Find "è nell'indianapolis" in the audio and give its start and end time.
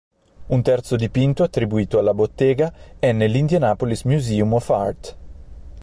2.97-4.01